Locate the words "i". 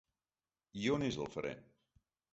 0.85-0.89